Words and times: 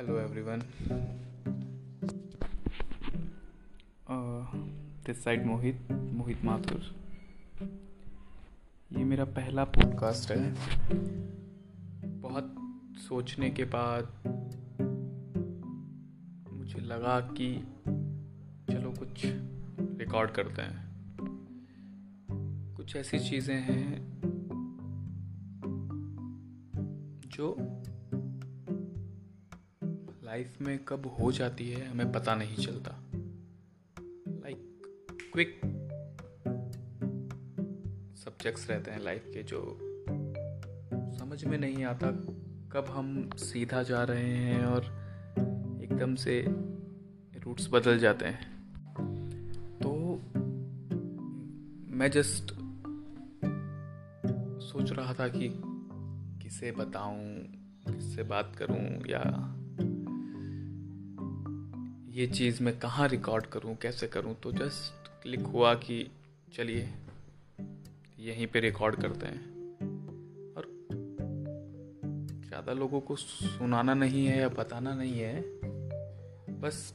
Everyone. 0.00 0.62
Uh, 4.08 4.44
this 5.06 5.18
side 5.24 5.44
मोहित 5.46 5.92
मोहित 5.92 6.44
माथुर 6.44 6.82
ये 8.98 9.04
मेरा 9.04 9.24
पहला 9.24 9.64
पॉडकास्ट 9.64 10.30
है। 10.30 10.54
बहुत 12.20 12.54
सोचने 12.98 13.50
के 13.50 13.64
बाद 13.64 14.08
मुझे 16.52 16.80
लगा 16.80 17.20
कि 17.20 17.54
चलो 18.72 18.90
कुछ 18.90 19.22
रिकॉर्ड 20.00 20.30
करते 20.30 20.62
हैं। 20.62 20.90
कुछ 22.76 22.96
ऐसी 22.96 23.18
चीज़ें 23.18 23.60
हैं 23.60 24.10
जो 27.26 27.56
लाइफ 30.30 30.60
में 30.60 30.84
कब 30.84 31.06
हो 31.20 31.32
जाती 31.32 31.70
है, 31.70 31.90
हमें 31.90 32.12
पता 32.12 32.34
नहीं 32.34 32.56
चलता। 32.56 32.90
लाइक 34.42 34.82
क्विक 35.32 35.60
सब्जेक्ट्स 38.16 38.70
रहते 38.70 38.90
हैं 38.90 39.00
लाइफ 39.00 39.24
के 39.34 39.42
जो 39.42 39.78
समझ 41.18 41.44
में 41.44 41.58
नहीं 41.58 41.84
आता 41.84 42.10
कब 42.72 42.86
हम 42.90 43.30
सीधा 43.36 43.82
जा 43.82 44.04
रहे 44.04 44.36
हैं 44.36 44.64
और 44.64 44.84
एकदम 45.82 46.14
से 46.14 46.44
रूट्स 47.44 47.68
बदल 47.72 47.98
जाते 47.98 48.24
हैं। 48.24 48.42
तो 49.82 49.92
मैं 51.96 52.10
जस्ट 52.10 52.54
सोच 54.62 54.92
रहा 54.92 55.14
था 55.14 55.28
कि 55.28 55.52
किसे 56.42 56.72
बताऊँ, 56.72 57.34
किससे 57.94 58.22
बात 58.22 58.56
करूँ 58.56 59.06
या 59.06 59.56
ये 62.10 62.26
चीज़ 62.26 62.62
मैं 62.62 62.78
कहाँ 62.78 63.06
रिकॉर्ड 63.08 63.46
करूँ, 63.46 63.76
कैसे 63.76 64.06
करूँ? 64.06 64.34
तो 64.34 64.52
जस्ट 64.52 65.08
क्लिक 65.22 65.40
हुआ 65.40 65.74
कि 65.74 66.10
चलिए, 66.54 66.88
यहीं 68.18 68.46
पे 68.46 68.60
रिकॉर्ड 68.60 68.96
करते 68.96 69.26
हैं। 69.26 69.40
और 70.54 70.66
ज़्यादा 72.48 72.72
लोगों 72.72 73.00
को 73.00 73.16
सुनाना 73.16 73.94
नहीं 73.94 74.26
है 74.26 74.38
या 74.40 74.48
बताना 74.48 74.94
नहीं 74.94 75.20
है, 75.20 75.40
बस 76.60 76.92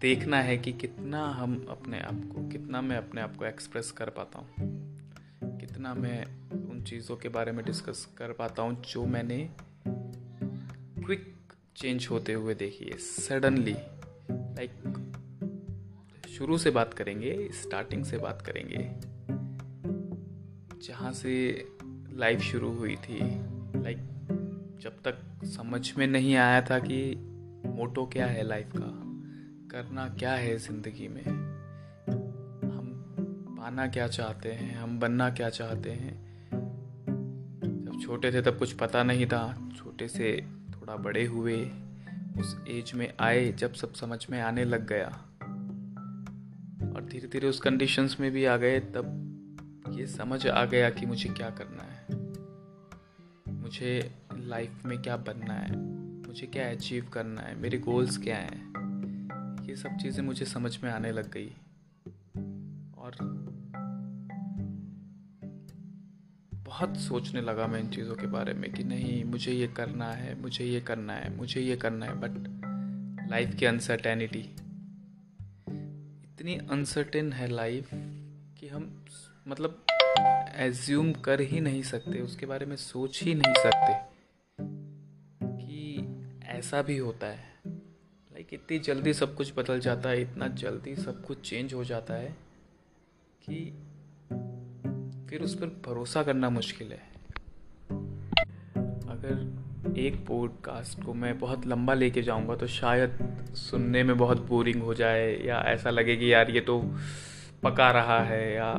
देखना 0.00 0.40
है 0.40 0.56
कि 0.58 0.72
कितना 0.72 1.26
हम 1.30 1.66
अपने 1.70 2.00
आप 2.00 2.22
को, 2.34 2.48
कितना 2.48 2.80
मैं 2.80 2.96
अपने 2.96 3.20
आप 3.20 3.36
को 3.36 3.44
एक्सप्रेस 3.44 3.90
कर 3.90 4.10
पाता 4.10 4.38
हूँ। 4.38 5.58
कितना 5.60 5.94
मैं 5.94 6.24
उन 6.70 6.82
चीज़ों 6.82 7.16
के 7.16 7.28
बारे 7.28 7.52
में 7.52 7.64
डिस्कस 7.64 8.08
कर 8.18 8.32
पाता 8.32 8.62
हूँ 8.62 8.82
जो 8.82 9.06
मैंने 9.06 9.48
क्विक 9.86 11.52
चेंज 11.76 12.08
होते 12.10 12.32
हुए 12.32 12.54
देखी 12.54 12.84
है। 12.84 12.98
सडनली 12.98 13.76
लाइक 14.30 14.70
शुरू 16.28 16.58
से 16.58 16.70
बात 16.70 16.94
करेंगे 16.94 17.36
स्टार्टिंग 17.52 18.04
से 18.04 18.18
बात 18.18 18.42
करेंगे। 18.42 18.88
जहाँ 20.86 21.12
से 21.12 21.32
लाइफ 22.12 22.40
शुरू 22.40 22.72
हुई 22.72 22.96
थी 22.96 23.18
लाइक 23.82 23.98
जब 24.82 25.00
तक 25.04 25.44
समझ 25.46 25.92
में 25.98 26.06
नहीं 26.06 26.34
आया 26.36 26.60
था 26.60 26.78
कि 26.78 27.00
मोटो 27.66 28.06
क्या 28.06 28.26
है 28.26 28.42
लाइफ 28.42 28.72
का, 28.76 28.92
करना 29.70 30.08
क्या 30.08 30.32
है 30.32 30.56
ज़िंदगी 30.58 31.08
में, 31.08 31.24
हम 32.64 33.56
पाना 33.58 33.86
क्या 33.86 34.06
चाहते 34.08 34.52
हैं, 34.52 34.74
हम 34.76 34.98
बनना 35.00 35.30
क्या 35.30 35.50
चाहते 35.50 35.90
हैं। 35.90 36.16
जब 37.84 38.00
छोटे 38.02 38.32
थे 38.32 38.42
तब 38.42 38.58
कुछ 38.58 38.72
पता 38.72 39.02
नहीं 39.02 39.26
था, 39.26 39.70
छोटे 39.76 40.08
से 40.08 40.32
थोड़ा 40.72 40.96
बड़े 40.96 41.24
हुए 41.26 41.56
उस 42.40 42.60
एज 42.68 42.92
में 42.94 43.14
आए, 43.20 43.52
जब 43.52 43.72
सब 43.72 43.94
समझ 43.94 44.26
में 44.30 44.40
आने 44.40 44.64
लग 44.64 44.86
गया। 44.86 45.08
और 46.94 47.08
धीरे 47.10 47.28
धीरे 47.28 47.48
उस 47.48 47.60
कंडीशंस 47.60 48.16
में 48.20 48.30
भी 48.30 48.44
आ 48.44 48.56
गए, 48.56 48.80
तब 48.80 49.24
ये 49.90 50.06
समझ 50.06 50.46
आ 50.46 50.64
गया 50.64 50.90
कि 50.90 51.06
मुझे 51.06 51.28
क्या 51.28 51.50
करना 51.50 51.82
है। 51.82 52.06
मुझे 53.54 54.14
लाइफ 54.34 54.86
में 54.86 55.02
क्या 55.02 55.16
बनना 55.16 55.54
है? 55.54 55.76
मुझे 56.26 56.46
क्या 56.46 56.70
अचीव 56.70 57.08
करना 57.12 57.40
है? 57.40 57.56
मेरे 57.56 57.78
गोल्स 57.78 58.18
क्या 58.18 58.36
हैं? 58.36 58.68
ये 59.64 59.76
सब 59.76 59.96
चीज़ें 59.96 60.24
मुझे 60.24 60.46
समझ 60.46 60.84
में 60.84 60.90
आने 60.90 61.12
लग 61.12 61.30
गई। 61.30 61.48
और 62.98 63.16
बहुत 66.68 66.96
सोचने 66.96 67.40
लगा 67.40 67.66
मैं 67.66 67.80
इन 67.80 67.88
चीज़ों 67.90 68.14
के 68.14 68.26
बारे 68.26 68.52
में 68.54 68.72
कि 68.72 68.84
नहीं, 68.84 69.24
मुझे 69.24 69.52
ये 69.52 69.68
करना 69.68 70.12
है, 70.12 70.40
मुझे 70.40 70.64
ये 70.64 70.80
करना 70.80 71.12
है, 71.12 71.36
मुझे 71.36 71.60
ये 71.60 71.76
करना 71.76 72.06
है 72.06 72.14
बट 72.14 73.30
लाइफ 73.30 73.54
की 73.54 73.66
अनसर्टेनिटी 73.66 74.40
इतनी 76.24 76.56
अनसर्टेन 76.70 77.32
है 77.32 77.48
लाइफ 77.48 77.88
कि 78.60 78.68
हम 78.68 79.04
मतलब 79.48 79.84
एज्यूम 80.56 81.12
कर 81.12 81.40
ही 81.40 81.60
नहीं 81.60 81.82
सकते, 81.82 82.20
उसके 82.20 82.46
बारे 82.46 82.66
में 82.66 82.76
सोच 82.76 83.22
ही 83.22 83.34
नहीं 83.34 83.54
सकते 83.58 83.94
कि 85.64 86.06
ऐसा 86.48 86.82
भी 86.82 86.98
होता 86.98 87.26
है। 87.26 87.46
लाइक 87.66 88.54
इतनी 88.54 88.78
जल्दी 88.78 89.14
सब 89.14 89.34
कुछ 89.34 89.52
बदल 89.56 89.80
जाता 89.80 90.08
है, 90.08 90.22
इतना 90.22 90.48
जल्दी 90.48 90.96
सब 90.96 91.24
कुछ 91.24 91.50
चेंज 91.50 91.74
हो 91.74 91.84
जाता 91.84 92.14
है 92.14 92.36
कि 93.42 93.87
फिर 95.30 95.42
उस 95.42 95.54
पर 95.54 95.66
भरोसा 95.86 96.22
करना 96.22 96.50
मुश्किल 96.50 96.92
है। 96.92 97.00
अगर 99.08 99.96
एक 99.98 100.14
पॉडकास्ट 100.26 101.02
को 101.04 101.14
मैं 101.14 101.38
बहुत 101.38 101.66
लंबा 101.66 101.94
लेके 101.94 102.22
जाऊँगा 102.22 102.56
तो 102.56 102.66
शायद 102.66 103.18
सुनने 103.54 104.02
में 104.02 104.16
बहुत 104.18 104.46
बोरिंग 104.46 104.82
हो 104.82 104.94
जाए, 104.94 105.36
या 105.46 105.60
ऐसा 105.62 105.90
लगे 105.90 106.16
कि 106.16 106.32
यार 106.32 106.50
ये 106.50 106.60
तो 106.60 106.80
पका 107.62 107.90
रहा 107.90 108.22
है, 108.24 108.54
या 108.54 108.72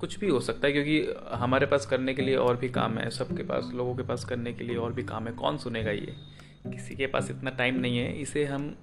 कुछ 0.00 0.18
भी 0.18 0.28
हो 0.28 0.40
सकता 0.40 0.66
है, 0.66 0.72
क्योंकि 0.72 1.14
हमारे 1.32 1.66
पास 1.66 1.86
करने 1.86 2.14
के 2.14 2.22
लिए 2.22 2.36
और 2.36 2.56
भी 2.56 2.68
काम 2.68 2.98
है, 2.98 3.10
सबके 3.10 3.42
पास, 3.42 3.70
लोगों 3.74 3.94
के 3.94 4.02
पास 4.02 4.24
करने 4.24 4.52
के 4.52 4.64
लिए 4.64 4.76
और 4.76 4.92
भी 4.92 5.02
काम 5.02 5.26
है। 5.26 5.32
कौन 5.32 5.58
सुनेगा 5.58 5.90
ये? 5.90 6.14
किसी 6.66 6.96
के 6.96 7.06
पास 7.06 7.30
इतना 7.30 7.50
टाइम 7.50 7.80
नहीं 7.80 7.98
है। 7.98 8.12
इसे 8.20 8.44
हम 8.44 8.74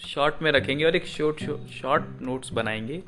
शॉर्ट 0.00 0.42
में 0.42 0.50
रखेंगे 0.52 0.84
और 0.84 0.96
एक 0.96 1.06
शॉर्ट 1.06 1.68
शॉर्ट 1.70 2.22
नोट्स 2.22 2.52
बनाएँगे। 2.52 3.02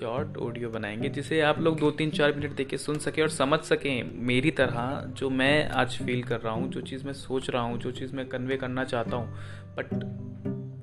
शॉर्ट 0.00 0.36
ऑडियो 0.36 0.68
बनाएँगे, 0.70 1.08
जिसे 1.08 1.40
आप 1.40 1.58
लोग 1.60 1.78
दो 1.80 1.90
तीन 1.90 2.10
चार 2.10 2.32
मिनट 2.32 2.54
देख 2.56 2.68
के 2.68 2.78
सुन 2.78 2.98
सकें 2.98 3.22
और 3.22 3.28
समझ 3.28 3.60
सकें 3.60 4.10
मेरी 4.26 4.50
तरह 4.50 5.04
जो 5.16 5.30
मैं 5.30 5.68
आज 5.70 5.98
फील 5.98 6.22
कर 6.22 6.40
रहा 6.40 6.52
हूँ, 6.52 6.70
जो 6.70 6.80
चीज़ 6.80 7.04
मैं 7.06 7.12
सोच 7.12 7.50
रहा 7.50 7.62
हूँ, 7.62 7.78
जो 7.78 7.90
चीज़ 7.90 8.14
मैं 8.16 8.28
कन्वे 8.28 8.56
करना 8.56 8.84
चाहता 8.84 9.16
हूँ 9.16 9.28
बट 9.78 9.88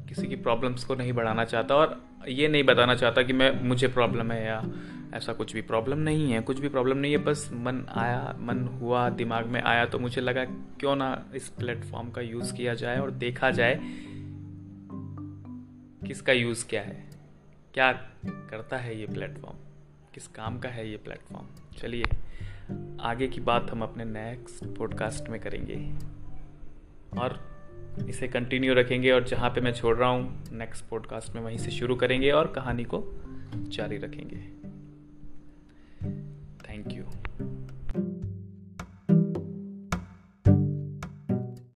किसी 0.10 0.28
की 0.28 0.36
प्रॉब्लम्स 0.36 0.84
को 0.84 0.96
नहीं 0.96 1.14
बढ़ाना 1.14 1.46
चाहता 1.46 1.76
और 1.76 2.02
ये 2.28 2.48
नहीं 2.48 2.64
बताना 2.64 2.96
चाहता 2.96 3.22
कि 3.22 3.34
मैं, 3.34 3.64
मुझे 3.64 3.88
प्रॉब्लम 3.88 4.32
है 4.32 4.46
या 4.46 4.64
ऐसा 5.14 5.34
कुछ 5.34 5.54
भी 5.54 5.62
प्रॉब्लम 5.62 5.98
नहीं 5.98 6.32
है, 6.32 6.42
कुछ 6.42 6.60
भी 6.60 6.70
प्रॉब्लम 6.70 6.98
नहीं 6.98 7.12
है, 7.12 7.18
बस 7.18 7.50
मन 7.54 7.86
आया, 7.90 8.36
मन 8.40 8.68
हुआ, 8.82 9.10
दिमाग 9.10 9.46
में 9.46 9.62
आया 9.62 9.86
तो 9.86 10.00
मुझे 10.00 10.22
लगा 10.22 10.46
क्यों 10.80 10.96
ना 10.96 11.26
इस 11.36 11.50
प्लेटफॉर्म 11.50 12.10
का 12.12 12.22
यूज़ 12.22 12.54
किया 12.54 12.74
जाए 12.74 13.00
और 13.00 13.12
देखा 13.12 13.52
जाए 13.52 13.80
किसका 16.08 16.34
यूज़ 16.34 16.66
क्या 16.70 16.82
है। 16.82 17.15
क्या 17.76 17.92
करता 18.26 18.78
है 18.78 19.00
ये 19.00 19.08
प्लेटफॉर्म? 19.08 19.58
किस 20.14 20.28
काम 20.28 20.60
का 20.60 20.70
है 20.70 20.90
ये 20.90 20.98
प्लेटफॉर्म? 20.98 21.46
चलिए, 21.78 22.04
आगे 23.00 23.28
की 23.28 23.42
बात 23.42 23.72
हम 23.72 23.82
अपने 23.82 24.06
नेक्स्ट 24.06 24.66
पॉडकास्ट 24.66 25.30
में 25.30 25.42
करेंगे। 25.42 25.94
और 27.20 27.56
इसे 28.10 28.28
कंटिन्यू 28.28 28.74
रखेंगे 28.74 29.12
और 29.12 29.24
जहाँ 29.24 29.50
पे 29.50 29.62
मैं 29.62 29.74
छोड़ 29.74 29.98
रहा 29.98 30.10
हूँ 30.10 30.44
नेक्स्ट 30.52 30.86
पॉडकास्ट 30.86 31.36
में 31.36 31.42
वहीं 31.42 31.58
से 31.58 31.72
शुरू 31.72 31.96
करेंगे 31.96 32.32
और 32.32 32.48
कहानी 32.48 32.84
को 32.84 33.04
जारी 33.56 33.98
रखेंगे। 33.98 34.65